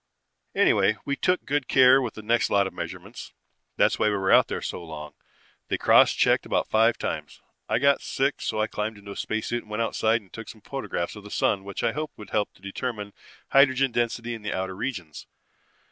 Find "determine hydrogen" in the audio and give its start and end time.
12.63-13.91